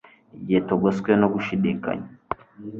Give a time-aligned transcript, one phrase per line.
[0.37, 2.07] Igihe tugoswe no gushidikanya